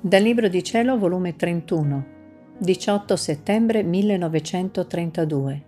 Dal 0.00 0.22
Libro 0.22 0.46
di 0.46 0.62
Cielo, 0.62 0.96
volume 0.96 1.34
31, 1.34 2.06
18 2.58 3.16
settembre 3.16 3.82
1932. 3.82 5.64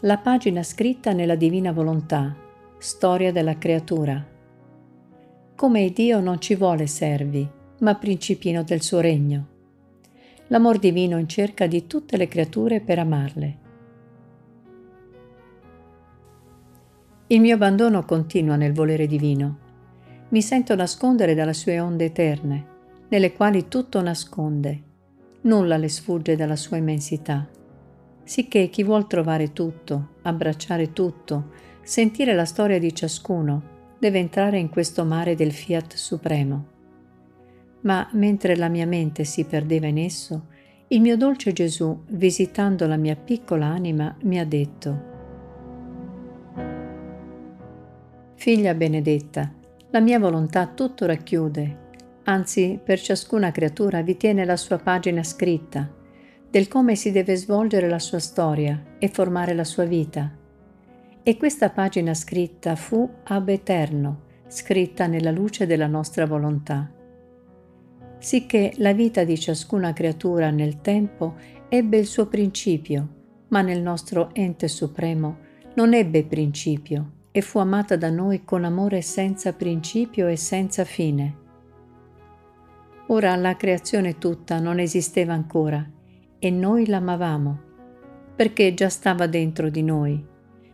La 0.00 0.18
pagina 0.18 0.62
scritta 0.62 1.14
nella 1.14 1.36
Divina 1.36 1.72
Volontà, 1.72 2.36
storia 2.76 3.32
della 3.32 3.56
creatura. 3.56 4.22
Come 5.54 5.88
Dio 5.88 6.20
non 6.20 6.38
ci 6.38 6.54
vuole 6.54 6.86
servi, 6.86 7.48
ma 7.78 7.94
principino 7.94 8.62
del 8.62 8.82
suo 8.82 9.00
regno. 9.00 9.46
L'amor 10.48 10.78
divino 10.78 11.16
in 11.16 11.26
cerca 11.26 11.66
di 11.66 11.86
tutte 11.86 12.18
le 12.18 12.28
creature 12.28 12.82
per 12.82 12.98
amarle. 12.98 13.58
Il 17.28 17.40
mio 17.40 17.54
abbandono 17.54 18.04
continua 18.04 18.56
nel 18.56 18.74
volere 18.74 19.06
divino 19.06 19.62
mi 20.28 20.42
sento 20.42 20.74
nascondere 20.74 21.34
dalle 21.34 21.52
sue 21.52 21.78
onde 21.80 22.06
eterne, 22.06 22.66
nelle 23.08 23.32
quali 23.32 23.68
tutto 23.68 24.02
nasconde, 24.02 24.82
nulla 25.42 25.76
le 25.76 25.88
sfugge 25.88 26.36
dalla 26.36 26.56
sua 26.56 26.76
immensità. 26.76 27.48
Sicché 28.24 28.68
chi 28.68 28.82
vuol 28.82 29.06
trovare 29.06 29.52
tutto, 29.52 30.14
abbracciare 30.22 30.92
tutto, 30.92 31.50
sentire 31.82 32.34
la 32.34 32.46
storia 32.46 32.78
di 32.78 32.94
ciascuno, 32.94 33.72
deve 33.98 34.18
entrare 34.18 34.58
in 34.58 34.70
questo 34.70 35.04
mare 35.04 35.34
del 35.34 35.52
fiat 35.52 35.94
supremo. 35.94 36.66
Ma 37.82 38.08
mentre 38.12 38.56
la 38.56 38.68
mia 38.68 38.86
mente 38.86 39.24
si 39.24 39.44
perdeva 39.44 39.86
in 39.86 39.98
esso, 39.98 40.46
il 40.88 41.00
mio 41.00 41.16
dolce 41.16 41.52
Gesù, 41.52 42.02
visitando 42.08 42.86
la 42.86 42.96
mia 42.96 43.16
piccola 43.16 43.66
anima, 43.66 44.16
mi 44.22 44.38
ha 44.38 44.44
detto, 44.44 45.12
Figlia 48.34 48.74
benedetta, 48.74 49.50
la 49.94 50.00
mia 50.00 50.18
volontà 50.18 50.66
tutto 50.66 51.06
racchiude, 51.06 51.76
anzi 52.24 52.80
per 52.82 53.00
ciascuna 53.00 53.52
creatura 53.52 54.02
vi 54.02 54.16
tiene 54.16 54.44
la 54.44 54.56
sua 54.56 54.76
pagina 54.76 55.22
scritta, 55.22 55.88
del 56.50 56.66
come 56.66 56.96
si 56.96 57.12
deve 57.12 57.36
svolgere 57.36 57.88
la 57.88 58.00
sua 58.00 58.18
storia 58.18 58.96
e 58.98 59.06
formare 59.06 59.54
la 59.54 59.62
sua 59.62 59.84
vita. 59.84 60.36
E 61.22 61.36
questa 61.36 61.70
pagina 61.70 62.12
scritta 62.12 62.74
fu 62.74 63.08
ab 63.22 63.48
eterno, 63.50 64.22
scritta 64.48 65.06
nella 65.06 65.30
luce 65.30 65.64
della 65.64 65.86
nostra 65.86 66.26
volontà. 66.26 66.90
Sicché 68.18 68.72
la 68.78 68.92
vita 68.92 69.22
di 69.22 69.38
ciascuna 69.38 69.92
creatura 69.92 70.50
nel 70.50 70.80
tempo 70.80 71.36
ebbe 71.68 71.98
il 71.98 72.06
suo 72.06 72.26
principio, 72.26 73.08
ma 73.50 73.62
nel 73.62 73.80
nostro 73.80 74.34
ente 74.34 74.66
supremo 74.66 75.38
non 75.74 75.94
ebbe 75.94 76.24
principio, 76.24 77.13
e 77.36 77.40
fu 77.40 77.58
amata 77.58 77.96
da 77.96 78.10
noi 78.10 78.44
con 78.44 78.62
amore 78.62 79.02
senza 79.02 79.52
principio 79.54 80.28
e 80.28 80.36
senza 80.36 80.84
fine. 80.84 81.36
Ora 83.08 83.34
la 83.34 83.56
creazione 83.56 84.18
tutta 84.18 84.60
non 84.60 84.78
esisteva 84.78 85.32
ancora 85.32 85.84
e 86.38 86.50
noi 86.50 86.86
l'amavamo, 86.86 87.60
perché 88.36 88.72
già 88.72 88.88
stava 88.88 89.26
dentro 89.26 89.68
di 89.68 89.82
noi. 89.82 90.24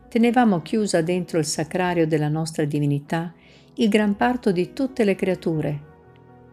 Tenevamo 0.06 0.61
chiusa 0.61 1.00
dentro 1.00 1.38
il 1.38 1.47
sacrario 1.47 2.06
della 2.06 2.28
nostra 2.28 2.66
divinità 2.66 3.33
il 3.81 3.88
gran 3.88 4.14
parto 4.14 4.53
di 4.53 4.75
tutte 4.75 5.05
le 5.05 5.14
creature. 5.14 5.88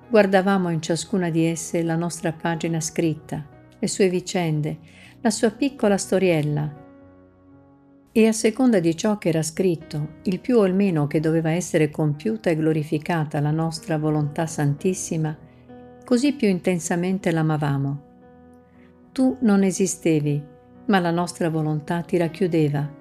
Guardavamo 0.09 0.69
in 0.69 0.81
ciascuna 0.81 1.29
di 1.29 1.43
esse 1.43 1.83
la 1.83 1.97
nostra 1.97 2.31
pagina 2.31 2.79
scritta, 2.79 3.45
le 3.77 3.87
sue 3.89 4.07
vicende, 4.07 4.77
la 5.19 5.29
sua 5.29 5.51
piccola 5.51 5.97
storiella, 5.97 6.86
e 8.17 8.25
a 8.25 8.31
seconda 8.31 8.79
di 8.79 8.97
ciò 8.97 9.19
che 9.19 9.29
era 9.29 9.43
scritto, 9.43 10.15
il 10.23 10.39
più 10.39 10.57
o 10.57 10.65
il 10.65 10.73
meno 10.73 11.05
che 11.05 11.19
doveva 11.19 11.51
essere 11.51 11.91
compiuta 11.91 12.49
e 12.49 12.55
glorificata 12.55 13.39
la 13.39 13.51
nostra 13.51 13.99
volontà 13.99 14.47
santissima, 14.47 15.37
così 16.03 16.33
più 16.33 16.47
intensamente 16.47 17.29
l'amavamo. 17.29 18.01
Tu 19.11 19.37
non 19.41 19.61
esistevi, 19.61 20.41
ma 20.87 20.97
la 20.97 21.11
nostra 21.11 21.51
volontà 21.51 22.01
ti 22.01 22.17
racchiudeva, 22.17 22.91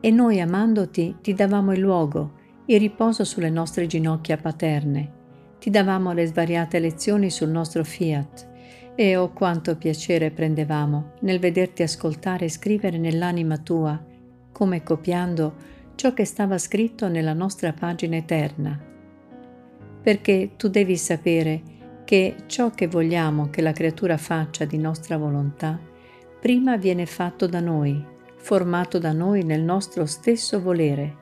e 0.00 0.10
noi 0.10 0.38
amandoti 0.38 1.16
ti 1.22 1.32
davamo 1.32 1.72
il 1.72 1.80
luogo, 1.80 2.32
il 2.66 2.78
riposo 2.78 3.24
sulle 3.24 3.48
nostre 3.48 3.86
ginocchia 3.86 4.36
paterne, 4.36 5.12
ti 5.58 5.70
davamo 5.70 6.12
le 6.12 6.26
svariate 6.26 6.78
lezioni 6.78 7.30
sul 7.30 7.48
nostro 7.48 7.84
fiat, 7.84 8.46
e 8.94 9.16
oh 9.16 9.32
quanto 9.32 9.78
piacere 9.78 10.30
prendevamo 10.30 11.12
nel 11.20 11.38
vederti 11.38 11.82
ascoltare 11.82 12.44
e 12.44 12.50
scrivere 12.50 12.98
nell'anima 12.98 13.56
tua, 13.56 14.07
come 14.58 14.82
copiando 14.82 15.54
ciò 15.94 16.12
che 16.12 16.24
stava 16.24 16.58
scritto 16.58 17.06
nella 17.06 17.32
nostra 17.32 17.72
pagina 17.72 18.16
eterna. 18.16 18.76
Perché 20.02 20.54
tu 20.56 20.66
devi 20.66 20.96
sapere 20.96 21.62
che 22.04 22.34
ciò 22.46 22.70
che 22.70 22.88
vogliamo 22.88 23.50
che 23.50 23.62
la 23.62 23.70
creatura 23.70 24.16
faccia 24.16 24.64
di 24.64 24.76
nostra 24.76 25.16
volontà, 25.16 25.78
prima 26.40 26.76
viene 26.76 27.06
fatto 27.06 27.46
da 27.46 27.60
noi, 27.60 28.04
formato 28.34 28.98
da 28.98 29.12
noi 29.12 29.44
nel 29.44 29.62
nostro 29.62 30.06
stesso 30.06 30.60
volere, 30.60 31.16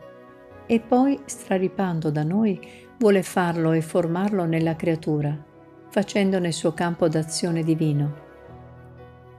e 0.65 0.81
poi, 0.81 1.21
straripando 1.27 2.11
da 2.11 2.23
noi, 2.23 2.59
vuole 2.97 3.23
farlo 3.23 3.73
e 3.73 3.83
formarlo 3.83 4.47
nella 4.47 4.77
creatura, 4.77 5.37
facendone 5.91 6.47
il 6.47 6.55
suo 6.55 6.73
campo 6.73 7.07
d'azione 7.07 7.63
divino. 7.63 8.25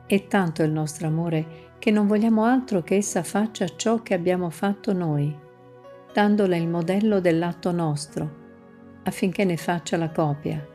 E 0.05 0.27
tanto 0.27 0.61
il 0.61 0.71
nostro 0.71 1.07
amore 1.07 1.66
che 1.79 1.91
non 1.91 2.07
vogliamo 2.07 2.43
altro 2.43 2.81
che 2.81 2.95
essa 2.95 3.23
faccia 3.23 3.67
ciò 3.75 4.01
che 4.01 4.13
abbiamo 4.13 4.49
fatto 4.49 4.93
noi, 4.93 5.35
dandole 6.13 6.57
il 6.57 6.67
modello 6.67 7.19
dell'atto 7.19 7.71
nostro, 7.71 8.45
affinché 9.03 9.45
ne 9.45 9.57
faccia 9.57 9.97
la 9.97 10.09
copia. 10.09 10.65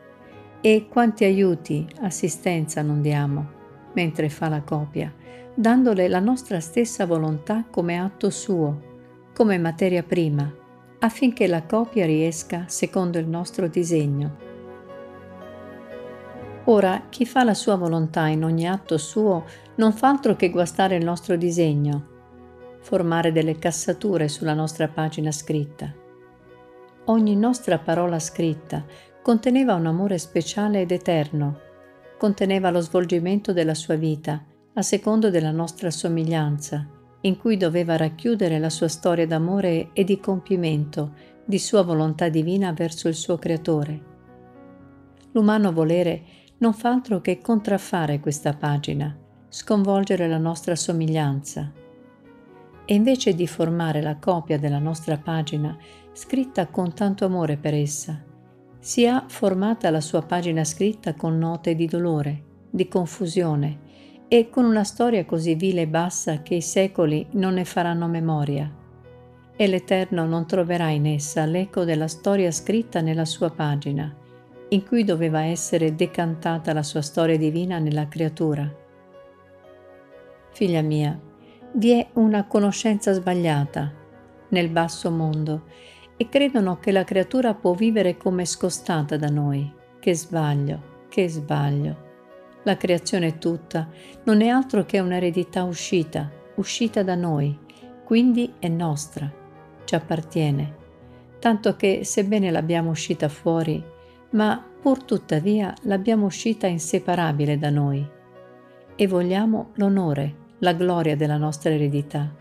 E 0.61 0.87
quanti 0.89 1.25
aiuti, 1.25 1.85
assistenza 2.01 2.81
non 2.81 3.01
diamo, 3.01 3.49
mentre 3.93 4.29
fa 4.29 4.47
la 4.47 4.61
copia, 4.61 5.13
dandole 5.53 6.07
la 6.07 6.19
nostra 6.19 6.59
stessa 6.59 7.05
volontà 7.05 7.65
come 7.69 7.99
atto 7.99 8.29
suo, 8.29 8.91
come 9.33 9.57
materia 9.57 10.03
prima, 10.03 10.51
affinché 10.99 11.47
la 11.47 11.63
copia 11.63 12.05
riesca 12.05 12.65
secondo 12.67 13.19
il 13.19 13.27
nostro 13.27 13.67
disegno. 13.67 14.52
Ora, 16.65 17.07
chi 17.09 17.25
fa 17.25 17.43
la 17.43 17.53
sua 17.53 17.75
volontà 17.75 18.27
in 18.27 18.43
ogni 18.43 18.67
atto 18.67 18.97
suo 18.97 19.45
non 19.75 19.91
fa 19.91 20.07
altro 20.07 20.35
che 20.37 20.49
guastare 20.49 20.95
il 20.95 21.03
nostro 21.03 21.35
disegno, 21.35 22.07
formare 22.79 23.33
delle 23.33 23.59
cassature 23.59 24.29
sulla 24.29 24.53
nostra 24.53 24.87
pagina 24.87 25.31
scritta. 25.31 25.93
Ogni 27.05 27.35
nostra 27.35 27.79
parola 27.79 28.17
scritta 28.17 28.85
conteneva 29.21 29.73
un 29.73 29.87
amore 29.87 30.17
speciale 30.17 30.81
ed 30.81 30.91
eterno, 30.91 31.59
conteneva 32.17 32.69
lo 32.69 32.79
svolgimento 32.79 33.51
della 33.51 33.73
sua 33.73 33.95
vita, 33.95 34.41
a 34.75 34.81
secondo 34.81 35.29
della 35.29 35.51
nostra 35.51 35.91
somiglianza, 35.91 36.87
in 37.21 37.37
cui 37.37 37.57
doveva 37.57 37.97
racchiudere 37.97 38.57
la 38.57 38.69
sua 38.69 38.87
storia 38.87 39.27
d'amore 39.27 39.89
e 39.91 40.05
di 40.05 40.17
compimento 40.19 41.13
di 41.43 41.59
sua 41.59 41.81
volontà 41.83 42.29
divina 42.29 42.71
verso 42.71 43.09
il 43.09 43.15
suo 43.15 43.37
Creatore. 43.37 44.11
L'umano 45.31 45.73
volere 45.73 46.23
non 46.63 46.71
fa 46.71 46.91
altro 46.91 47.19
che 47.19 47.41
contraffare 47.41 48.21
questa 48.21 48.53
pagina, 48.53 49.13
sconvolgere 49.49 50.29
la 50.29 50.37
nostra 50.37 50.77
somiglianza. 50.77 51.69
E 52.85 52.93
invece 52.93 53.35
di 53.35 53.47
formare 53.47 54.01
la 54.01 54.15
copia 54.15 54.57
della 54.57 54.79
nostra 54.79 55.17
pagina, 55.17 55.77
scritta 56.13 56.67
con 56.67 56.93
tanto 56.93 57.25
amore 57.25 57.57
per 57.57 57.73
essa, 57.73 58.17
si 58.79 59.05
ha 59.05 59.25
formata 59.27 59.89
la 59.89 59.99
sua 59.99 60.21
pagina 60.21 60.63
scritta 60.63 61.15
con 61.15 61.37
note 61.37 61.75
di 61.75 61.85
dolore, 61.85 62.43
di 62.69 62.87
confusione 62.87 63.79
e 64.29 64.49
con 64.49 64.63
una 64.63 64.85
storia 64.85 65.25
così 65.25 65.55
vile 65.55 65.81
e 65.81 65.87
bassa 65.87 66.43
che 66.43 66.55
i 66.55 66.61
secoli 66.61 67.27
non 67.31 67.55
ne 67.55 67.65
faranno 67.65 68.07
memoria. 68.07 68.73
E 69.53 69.67
l'Eterno 69.67 70.25
non 70.25 70.47
troverà 70.47 70.91
in 70.91 71.07
essa 71.07 71.43
l'eco 71.43 71.83
della 71.83 72.07
storia 72.07 72.51
scritta 72.51 73.01
nella 73.01 73.25
sua 73.25 73.49
pagina, 73.49 74.15
in 74.73 74.83
cui 74.83 75.03
doveva 75.03 75.43
essere 75.43 75.93
decantata 75.93 76.73
la 76.73 76.81
sua 76.81 77.01
storia 77.01 77.37
divina 77.37 77.77
nella 77.77 78.07
creatura. 78.07 78.69
Figlia 80.51 80.81
mia, 80.81 81.19
vi 81.73 81.91
è 81.91 82.07
una 82.13 82.45
conoscenza 82.47 83.13
sbagliata 83.13 83.91
nel 84.49 84.69
basso 84.69 85.11
mondo 85.11 85.65
e 86.17 86.27
credono 86.27 86.79
che 86.79 86.91
la 86.91 87.03
creatura 87.03 87.53
può 87.53 87.73
vivere 87.73 88.17
come 88.17 88.45
scostata 88.45 89.15
da 89.15 89.27
noi. 89.27 89.71
Che 89.99 90.15
sbaglio, 90.15 91.05
che 91.07 91.29
sbaglio. 91.29 92.11
La 92.63 92.75
creazione 92.75 93.37
tutta 93.37 93.87
non 94.23 94.41
è 94.41 94.47
altro 94.47 94.85
che 94.85 94.99
un'eredità 94.99 95.63
uscita, 95.63 96.31
uscita 96.55 97.03
da 97.03 97.15
noi, 97.15 97.57
quindi 98.03 98.53
è 98.57 98.67
nostra, 98.67 99.31
ci 99.83 99.95
appartiene, 99.95 100.75
tanto 101.39 101.75
che 101.75 102.03
sebbene 102.03 102.51
l'abbiamo 102.51 102.89
uscita 102.89 103.29
fuori, 103.29 103.91
ma 104.33 104.63
pur 104.81 105.03
tuttavia 105.03 105.73
l'abbiamo 105.83 106.25
uscita 106.25 106.67
inseparabile 106.67 107.57
da 107.57 107.69
noi 107.69 108.07
e 108.95 109.07
vogliamo 109.07 109.71
l'onore, 109.75 110.35
la 110.59 110.73
gloria 110.73 111.15
della 111.15 111.37
nostra 111.37 111.71
eredità 111.71 112.33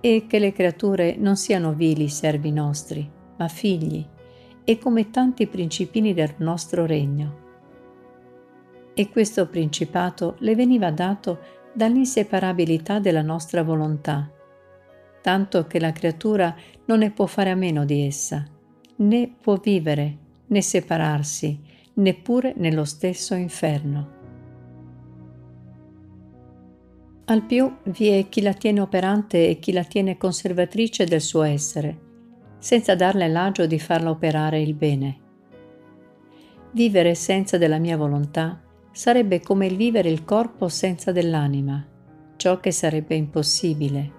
e 0.00 0.26
che 0.26 0.38
le 0.38 0.52
creature 0.52 1.16
non 1.16 1.36
siano 1.36 1.72
vili 1.72 2.08
servi 2.08 2.52
nostri, 2.52 3.08
ma 3.36 3.48
figli 3.48 4.04
e 4.64 4.78
come 4.78 5.10
tanti 5.10 5.46
principini 5.46 6.14
del 6.14 6.34
nostro 6.38 6.86
regno. 6.86 7.48
E 8.94 9.08
questo 9.08 9.48
principato 9.48 10.36
le 10.38 10.54
veniva 10.54 10.90
dato 10.90 11.38
dall'inseparabilità 11.72 12.98
della 12.98 13.22
nostra 13.22 13.62
volontà, 13.62 14.30
tanto 15.22 15.66
che 15.66 15.78
la 15.78 15.92
creatura 15.92 16.54
non 16.86 16.98
ne 16.98 17.10
può 17.10 17.26
fare 17.26 17.50
a 17.50 17.54
meno 17.54 17.84
di 17.84 18.06
essa, 18.06 18.44
né 18.96 19.34
può 19.40 19.56
vivere, 19.56 20.28
né 20.50 20.62
separarsi, 20.62 21.58
neppure 21.94 22.54
nello 22.56 22.84
stesso 22.84 23.34
inferno. 23.34 24.18
Al 27.26 27.44
più 27.44 27.72
vi 27.84 28.08
è 28.08 28.28
chi 28.28 28.42
la 28.42 28.52
tiene 28.52 28.80
operante 28.80 29.48
e 29.48 29.58
chi 29.60 29.72
la 29.72 29.84
tiene 29.84 30.16
conservatrice 30.16 31.04
del 31.04 31.20
suo 31.20 31.42
essere, 31.42 31.98
senza 32.58 32.96
darle 32.96 33.28
l'agio 33.28 33.66
di 33.66 33.78
farla 33.78 34.10
operare 34.10 34.60
il 34.60 34.74
bene. 34.74 35.18
Vivere 36.72 37.14
senza 37.14 37.56
della 37.56 37.78
mia 37.78 37.96
volontà 37.96 38.60
sarebbe 38.90 39.40
come 39.40 39.66
il 39.66 39.76
vivere 39.76 40.08
il 40.08 40.24
corpo 40.24 40.68
senza 40.68 41.12
dell'anima, 41.12 41.86
ciò 42.36 42.58
che 42.58 42.72
sarebbe 42.72 43.14
impossibile. 43.14 44.18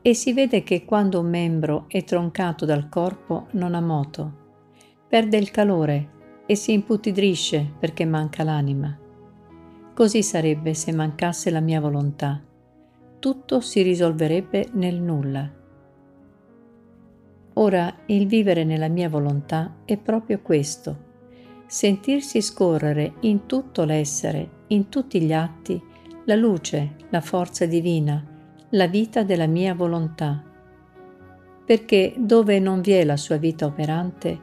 E 0.00 0.14
si 0.14 0.32
vede 0.32 0.62
che 0.62 0.86
quando 0.86 1.20
un 1.20 1.28
membro 1.28 1.84
è 1.88 2.04
troncato 2.04 2.64
dal 2.64 2.88
corpo 2.88 3.48
non 3.52 3.74
ha 3.74 3.80
moto, 3.80 4.44
perde 5.08 5.36
il 5.36 5.50
calore 5.50 6.10
e 6.46 6.54
si 6.54 6.72
imputidrisce 6.72 7.72
perché 7.78 8.04
manca 8.04 8.42
l'anima. 8.42 8.96
Così 9.94 10.22
sarebbe 10.22 10.74
se 10.74 10.92
mancasse 10.92 11.50
la 11.50 11.60
mia 11.60 11.80
volontà. 11.80 12.42
Tutto 13.18 13.60
si 13.60 13.82
risolverebbe 13.82 14.68
nel 14.72 15.00
nulla. 15.00 15.50
Ora 17.54 17.94
il 18.06 18.26
vivere 18.26 18.64
nella 18.64 18.88
mia 18.88 19.08
volontà 19.08 19.76
è 19.86 19.96
proprio 19.96 20.40
questo, 20.40 21.04
sentirsi 21.66 22.42
scorrere 22.42 23.14
in 23.20 23.46
tutto 23.46 23.84
l'essere, 23.84 24.64
in 24.68 24.90
tutti 24.90 25.22
gli 25.22 25.32
atti, 25.32 25.82
la 26.26 26.34
luce, 26.34 26.96
la 27.08 27.22
forza 27.22 27.64
divina, 27.64 28.22
la 28.70 28.86
vita 28.86 29.22
della 29.22 29.46
mia 29.46 29.74
volontà. 29.74 30.42
Perché 31.64 32.14
dove 32.18 32.58
non 32.58 32.82
vi 32.82 32.92
è 32.92 33.04
la 33.04 33.16
sua 33.16 33.38
vita 33.38 33.64
operante, 33.64 34.38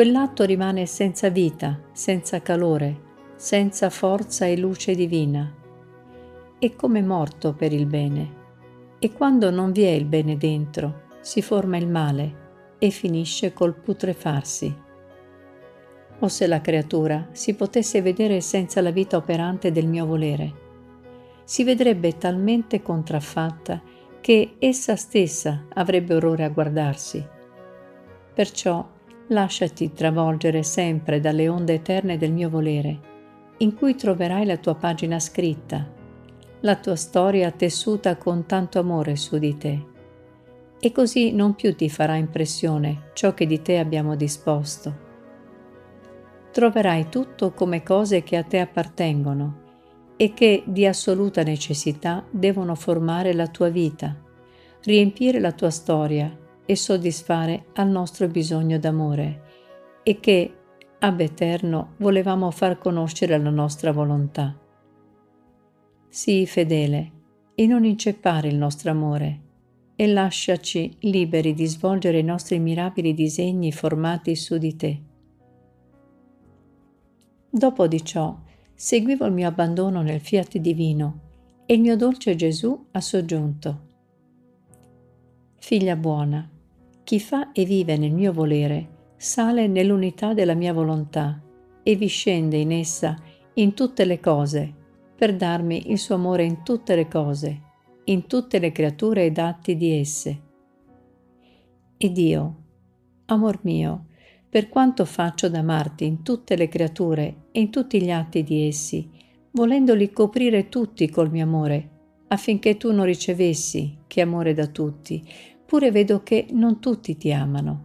quell'atto 0.00 0.44
rimane 0.44 0.86
senza 0.86 1.28
vita, 1.28 1.78
senza 1.92 2.40
calore, 2.40 3.34
senza 3.36 3.90
forza 3.90 4.46
e 4.46 4.56
luce 4.56 4.94
divina. 4.94 5.54
È 6.58 6.74
come 6.74 7.02
morto 7.02 7.52
per 7.52 7.74
il 7.74 7.84
bene. 7.84 8.34
E 8.98 9.12
quando 9.12 9.50
non 9.50 9.72
vi 9.72 9.82
è 9.82 9.90
il 9.90 10.06
bene 10.06 10.38
dentro, 10.38 11.02
si 11.20 11.42
forma 11.42 11.76
il 11.76 11.86
male 11.86 12.76
e 12.78 12.88
finisce 12.88 13.52
col 13.52 13.74
putrefarsi. 13.74 14.74
O 16.20 16.28
se 16.28 16.46
la 16.46 16.62
creatura 16.62 17.28
si 17.32 17.52
potesse 17.52 18.00
vedere 18.00 18.40
senza 18.40 18.80
la 18.80 18.92
vita 18.92 19.18
operante 19.18 19.70
del 19.70 19.86
mio 19.86 20.06
volere, 20.06 20.54
si 21.44 21.62
vedrebbe 21.62 22.16
talmente 22.16 22.80
contraffatta 22.80 23.82
che 24.22 24.54
essa 24.60 24.96
stessa 24.96 25.66
avrebbe 25.74 26.14
orrore 26.14 26.44
a 26.44 26.48
guardarsi. 26.48 27.22
Perciò 28.32 28.98
lasciati 29.30 29.92
travolgere 29.92 30.62
sempre 30.62 31.20
dalle 31.20 31.48
onde 31.48 31.74
eterne 31.74 32.16
del 32.16 32.32
mio 32.32 32.48
volere, 32.48 32.98
in 33.58 33.74
cui 33.74 33.94
troverai 33.94 34.44
la 34.44 34.56
tua 34.56 34.74
pagina 34.74 35.18
scritta, 35.18 35.88
la 36.60 36.76
tua 36.76 36.96
storia 36.96 37.50
tessuta 37.50 38.16
con 38.16 38.46
tanto 38.46 38.78
amore 38.78 39.16
su 39.16 39.38
di 39.38 39.56
te. 39.56 39.86
E 40.80 40.92
così 40.92 41.32
non 41.32 41.54
più 41.54 41.74
ti 41.74 41.88
farà 41.88 42.16
impressione 42.16 43.10
ciò 43.12 43.34
che 43.34 43.46
di 43.46 43.60
te 43.60 43.78
abbiamo 43.78 44.16
disposto. 44.16 45.08
Troverai 46.52 47.08
tutto 47.08 47.52
come 47.52 47.82
cose 47.82 48.22
che 48.22 48.36
a 48.36 48.42
te 48.42 48.58
appartengono 48.58 49.58
e 50.16 50.34
che 50.34 50.62
di 50.66 50.86
assoluta 50.86 51.42
necessità 51.42 52.24
devono 52.30 52.74
formare 52.74 53.32
la 53.32 53.46
tua 53.46 53.68
vita, 53.68 54.16
riempire 54.82 55.38
la 55.38 55.52
tua 55.52 55.70
storia 55.70 56.36
e 56.70 56.76
soddisfare 56.76 57.64
al 57.72 57.88
nostro 57.88 58.28
bisogno 58.28 58.78
d'amore 58.78 59.42
e 60.04 60.20
che, 60.20 60.54
ab 61.00 61.18
eterno, 61.18 61.94
volevamo 61.96 62.52
far 62.52 62.78
conoscere 62.78 63.36
la 63.36 63.50
nostra 63.50 63.90
volontà. 63.90 64.56
Sii 66.08 66.46
fedele 66.46 67.12
e 67.56 67.66
non 67.66 67.84
inceppare 67.84 68.46
il 68.46 68.54
nostro 68.54 68.92
amore 68.92 69.40
e 69.96 70.06
lasciaci 70.06 70.94
liberi 71.00 71.54
di 71.54 71.66
svolgere 71.66 72.20
i 72.20 72.22
nostri 72.22 72.60
mirabili 72.60 73.14
disegni 73.14 73.72
formati 73.72 74.36
su 74.36 74.56
di 74.56 74.76
te. 74.76 75.02
Dopo 77.50 77.88
di 77.88 78.04
ciò, 78.04 78.38
seguivo 78.72 79.26
il 79.26 79.32
mio 79.32 79.48
abbandono 79.48 80.02
nel 80.02 80.20
fiat 80.20 80.56
divino 80.58 81.18
e 81.66 81.74
il 81.74 81.80
mio 81.80 81.96
dolce 81.96 82.36
Gesù 82.36 82.86
ha 82.92 83.00
soggiunto. 83.00 83.88
Figlia 85.58 85.96
buona, 85.96 86.48
chi 87.10 87.18
fa 87.18 87.50
e 87.50 87.64
vive 87.64 87.96
nel 87.96 88.12
mio 88.12 88.32
volere 88.32 89.14
sale 89.16 89.66
nell'unità 89.66 90.32
della 90.32 90.54
mia 90.54 90.72
volontà 90.72 91.42
e 91.82 91.96
vi 91.96 92.06
scende 92.06 92.56
in 92.56 92.70
essa 92.70 93.20
in 93.54 93.74
tutte 93.74 94.04
le 94.04 94.20
cose, 94.20 94.72
per 95.16 95.34
darmi 95.34 95.90
il 95.90 95.98
suo 95.98 96.14
amore 96.14 96.44
in 96.44 96.62
tutte 96.62 96.94
le 96.94 97.08
cose, 97.08 97.62
in 98.04 98.28
tutte 98.28 98.60
le 98.60 98.70
creature 98.70 99.24
ed 99.24 99.38
atti 99.38 99.76
di 99.76 99.98
esse. 99.98 100.42
Ed 101.96 102.16
io, 102.16 102.56
amor 103.26 103.58
mio, 103.62 104.06
per 104.48 104.68
quanto 104.68 105.04
faccio 105.04 105.48
d'amarti 105.48 106.04
in 106.04 106.22
tutte 106.22 106.54
le 106.54 106.68
creature 106.68 107.46
e 107.50 107.58
in 107.58 107.70
tutti 107.70 108.00
gli 108.00 108.12
atti 108.12 108.44
di 108.44 108.68
essi, 108.68 109.10
volendoli 109.50 110.12
coprire 110.12 110.68
tutti 110.68 111.10
col 111.10 111.32
mio 111.32 111.42
amore, 111.42 111.88
affinché 112.28 112.76
tu 112.76 112.92
non 112.92 113.04
ricevessi, 113.04 113.98
che 114.06 114.20
amore 114.20 114.54
da 114.54 114.68
tutti, 114.68 115.28
Eppure 115.72 115.92
vedo 115.92 116.24
che 116.24 116.48
non 116.50 116.80
tutti 116.80 117.16
ti 117.16 117.32
amano. 117.32 117.84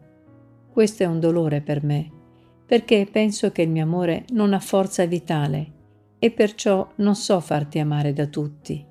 Questo 0.72 1.04
è 1.04 1.06
un 1.06 1.20
dolore 1.20 1.62
per 1.62 1.84
me, 1.84 2.12
perché 2.66 3.08
penso 3.12 3.52
che 3.52 3.62
il 3.62 3.70
mio 3.70 3.84
amore 3.84 4.26
non 4.30 4.54
ha 4.54 4.60
forza 4.60 5.06
vitale 5.06 5.72
e 6.18 6.32
perciò 6.32 6.94
non 6.96 7.14
so 7.14 7.40
farti 7.40 7.78
amare 7.78 8.12
da 8.12 8.26
tutti. 8.26 8.84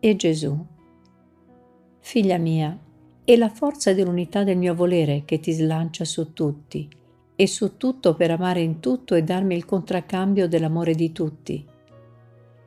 E 0.00 0.16
Gesù, 0.16 0.58
figlia 2.00 2.36
mia, 2.36 2.76
è 3.24 3.36
la 3.36 3.48
forza 3.48 3.94
dell'unità 3.94 4.42
del 4.42 4.58
mio 4.58 4.74
volere 4.74 5.22
che 5.24 5.38
ti 5.38 5.52
slancia 5.52 6.04
su 6.04 6.32
tutti 6.32 6.88
e 7.36 7.46
su 7.46 7.76
tutto 7.76 8.16
per 8.16 8.32
amare 8.32 8.60
in 8.60 8.80
tutto 8.80 9.14
e 9.14 9.22
darmi 9.22 9.54
il 9.54 9.64
contraccambio 9.64 10.48
dell'amore 10.48 10.96
di 10.96 11.12
tutti. 11.12 11.64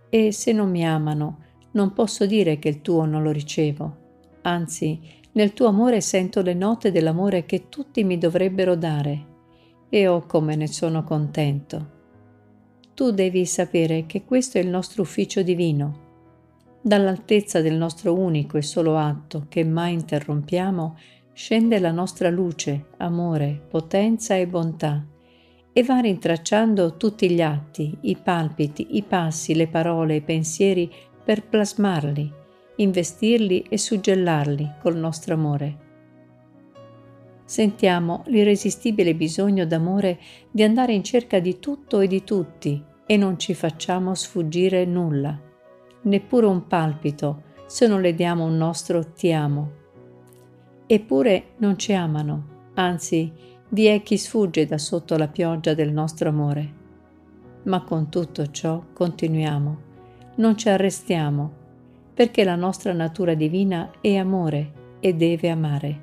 E 0.07 0.31
se 0.31 0.53
non 0.53 0.69
mi 0.69 0.85
amano, 0.87 1.39
non 1.71 1.91
posso 1.91 2.25
dire 2.25 2.59
che 2.59 2.69
il 2.69 2.81
tuo 2.81 3.03
non 3.03 3.23
lo 3.23 3.31
ricevo 3.31 4.05
anzi 4.47 4.99
nel 5.33 5.53
tuo 5.53 5.67
amore 5.67 6.01
sento 6.01 6.41
le 6.41 6.53
note 6.53 6.91
dell'amore 6.91 7.45
che 7.45 7.67
tutti 7.69 8.03
mi 8.03 8.17
dovrebbero 8.17 8.75
dare 8.75 9.25
e 9.89 10.07
oh 10.07 10.25
come 10.25 10.55
ne 10.55 10.67
sono 10.67 11.03
contento. 11.03 11.95
Tu 12.93 13.11
devi 13.11 13.45
sapere 13.45 14.05
che 14.07 14.23
questo 14.25 14.57
è 14.57 14.61
il 14.61 14.69
nostro 14.69 15.03
ufficio 15.03 15.43
divino. 15.43 16.05
Dall'altezza 16.81 17.61
del 17.61 17.75
nostro 17.75 18.17
unico 18.17 18.57
e 18.57 18.63
solo 18.63 18.97
atto 18.97 19.45
che 19.47 19.63
mai 19.63 19.93
interrompiamo 19.93 20.97
scende 21.33 21.77
la 21.77 21.91
nostra 21.91 22.31
luce, 22.31 22.87
amore, 22.97 23.61
potenza 23.69 24.35
e 24.35 24.47
bontà 24.47 25.05
e 25.71 25.83
va 25.83 25.99
rintracciando 25.99 26.97
tutti 26.97 27.29
gli 27.29 27.41
atti, 27.41 27.95
i 28.01 28.17
palpiti, 28.17 28.95
i 28.97 29.03
passi, 29.03 29.53
le 29.53 29.67
parole, 29.67 30.15
i 30.15 30.21
pensieri 30.21 30.91
per 31.23 31.43
plasmarli 31.43 32.45
investirli 32.77 33.65
e 33.69 33.77
suggellarli 33.77 34.73
col 34.81 34.97
nostro 34.97 35.33
amore. 35.33 35.85
Sentiamo 37.45 38.23
l'irresistibile 38.27 39.15
bisogno 39.15 39.65
d'amore 39.65 40.19
di 40.51 40.63
andare 40.63 40.93
in 40.93 41.03
cerca 41.03 41.39
di 41.39 41.59
tutto 41.59 42.01
e 42.01 42.07
di 42.07 42.23
tutti 42.23 42.83
e 43.05 43.17
non 43.17 43.39
ci 43.39 43.53
facciamo 43.53 44.13
sfuggire 44.13 44.83
nulla, 44.85 45.39
neppure 46.01 46.45
un 46.45 46.67
palpito, 46.67 47.43
se 47.65 47.87
non 47.87 48.01
le 48.01 48.13
diamo 48.13 48.43
un 48.43 48.57
nostro 48.57 49.13
ti 49.13 49.31
amo. 49.31 49.71
Eppure 50.85 51.53
non 51.57 51.77
ci 51.77 51.93
amano, 51.93 52.71
anzi 52.75 53.31
vi 53.69 53.85
è 53.85 54.01
chi 54.03 54.17
sfugge 54.17 54.65
da 54.65 54.77
sotto 54.77 55.17
la 55.17 55.27
pioggia 55.27 55.73
del 55.73 55.91
nostro 55.91 56.29
amore. 56.29 56.73
Ma 57.63 57.81
con 57.83 58.09
tutto 58.09 58.51
ciò 58.51 58.83
continuiamo, 58.93 59.77
non 60.35 60.57
ci 60.57 60.69
arrestiamo 60.69 61.65
perché 62.17 62.43
la 62.43 62.55
nostra 62.55 62.93
natura 62.93 63.35
divina 63.35 63.91
è 64.01 64.15
amore 64.15 64.95
e 64.99 65.13
deve 65.13 65.51
amare. 65.51 66.01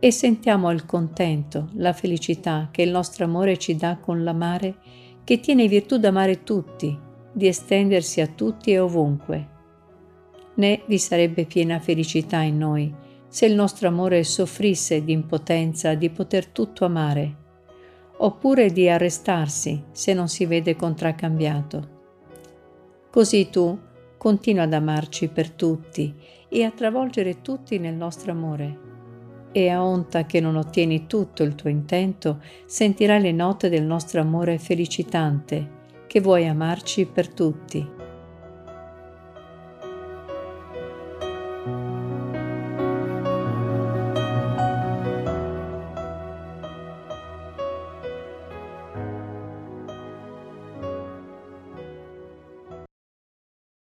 E 0.00 0.10
sentiamo 0.10 0.68
il 0.72 0.84
contento, 0.84 1.68
la 1.74 1.92
felicità 1.92 2.70
che 2.72 2.82
il 2.82 2.90
nostro 2.90 3.24
amore 3.24 3.56
ci 3.56 3.76
dà 3.76 3.98
con 3.98 4.24
l'amare, 4.24 4.74
che 5.22 5.38
tiene 5.38 5.68
virtù 5.68 5.96
d'amare 5.96 6.42
tutti, 6.42 6.98
di 7.30 7.46
estendersi 7.46 8.20
a 8.20 8.26
tutti 8.26 8.72
e 8.72 8.80
ovunque. 8.80 9.48
Né 10.54 10.82
vi 10.86 10.98
sarebbe 10.98 11.44
piena 11.44 11.78
felicità 11.78 12.40
in 12.40 12.58
noi 12.58 12.92
se 13.28 13.46
il 13.46 13.54
nostro 13.54 13.86
amore 13.86 14.24
soffrisse 14.24 15.04
di 15.04 15.12
impotenza 15.12 15.94
di 15.94 16.10
poter 16.10 16.48
tutto 16.48 16.84
amare, 16.84 17.36
oppure 18.16 18.72
di 18.72 18.88
arrestarsi 18.88 19.84
se 19.92 20.14
non 20.14 20.26
si 20.26 20.46
vede 20.46 20.74
contraccambiato. 20.74 21.98
Così 23.08 23.50
tu 23.50 23.78
continua 24.20 24.64
ad 24.64 24.74
amarci 24.74 25.28
per 25.28 25.48
tutti 25.48 26.14
e 26.46 26.62
a 26.62 26.70
travolgere 26.70 27.40
tutti 27.40 27.78
nel 27.78 27.94
nostro 27.94 28.32
amore. 28.32 28.88
E 29.50 29.70
a 29.70 29.82
onta 29.82 30.26
che 30.26 30.40
non 30.40 30.56
ottieni 30.56 31.06
tutto 31.06 31.42
il 31.42 31.54
tuo 31.54 31.70
intento, 31.70 32.42
sentirai 32.66 33.22
le 33.22 33.32
note 33.32 33.70
del 33.70 33.82
nostro 33.82 34.20
amore 34.20 34.58
felicitante, 34.58 35.78
che 36.06 36.20
vuoi 36.20 36.46
amarci 36.46 37.06
per 37.06 37.32
tutti 37.32 37.99